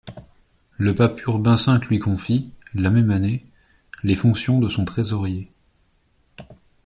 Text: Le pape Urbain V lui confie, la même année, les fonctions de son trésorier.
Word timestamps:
Le 0.79 0.95
pape 0.95 1.21
Urbain 1.27 1.53
V 1.57 1.77
lui 1.87 1.99
confie, 1.99 2.49
la 2.73 2.89
même 2.89 3.11
année, 3.11 3.45
les 4.03 4.15
fonctions 4.15 4.57
de 4.57 4.67
son 4.67 4.83
trésorier. 4.83 5.47